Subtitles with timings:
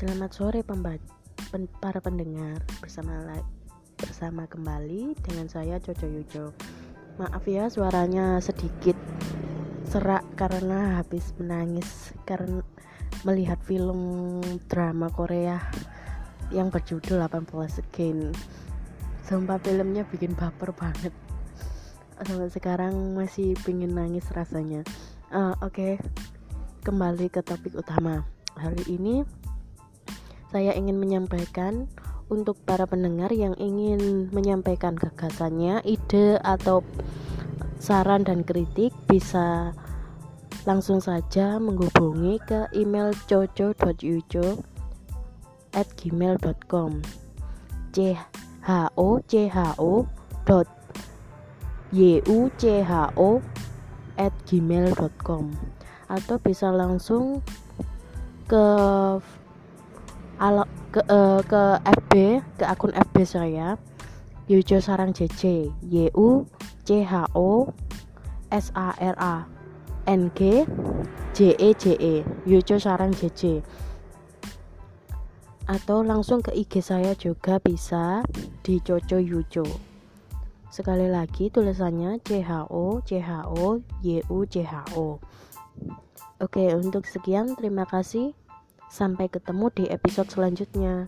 [0.00, 0.96] Selamat sore pemba-
[1.52, 3.20] pen- para pendengar bersama
[4.00, 6.56] bersama kembali dengan saya Coco Yujo.
[7.20, 8.96] Maaf ya suaranya sedikit
[9.84, 12.64] serak karena habis menangis karena
[13.28, 14.40] melihat film
[14.72, 15.60] drama Korea
[16.48, 18.32] yang berjudul 18 Again.
[19.28, 21.12] Sumpah filmnya bikin baper banget.
[22.24, 24.80] Sampai sekarang masih pingin nangis rasanya.
[25.28, 25.92] Uh, Oke, okay.
[26.88, 28.24] kembali ke topik utama.
[28.56, 29.39] Hari ini
[30.50, 31.86] saya ingin menyampaikan
[32.30, 36.82] untuk para pendengar yang ingin menyampaikan gagasannya, ide atau
[37.78, 39.74] saran dan kritik bisa
[40.68, 44.60] langsung saja menghubungi ke email coco.yujo
[45.72, 47.00] at gmail.com
[47.90, 48.12] c
[48.60, 50.04] h o c h o
[50.44, 50.68] dot
[51.90, 53.40] y u c h o
[54.20, 55.44] at gmail.com
[56.10, 57.40] atau bisa langsung
[58.44, 58.66] ke
[60.90, 62.12] ke uh, ke FB
[62.56, 63.76] ke akun FB saya
[64.48, 66.48] Yujo Sarang JJ Y U
[66.82, 67.68] C H O
[68.48, 69.44] S A R A
[70.08, 70.64] N G
[71.36, 72.14] J E J E
[72.48, 73.60] Yujo Sarang JJ
[75.70, 78.26] atau langsung ke IG saya juga bisa
[78.66, 79.90] di Coco Yujo
[80.70, 85.20] sekali lagi tulisannya C H O C H O Y U C H O.
[86.40, 88.32] Oke untuk sekian terima kasih
[88.90, 91.06] Sampai ketemu di episode selanjutnya.